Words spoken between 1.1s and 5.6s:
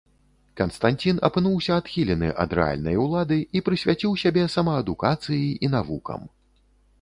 апынуўся адхілены ад рэальнай улады і прысвяціў сябе самаадукацыі